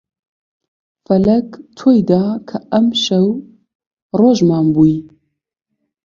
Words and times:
فەلەک 1.05 1.47
تۆی 1.77 1.99
دا 2.09 2.23
کە 2.47 2.57
ئەمشەو 2.71 3.27
ڕۆژمان 4.19 4.65
بووی 4.73 4.95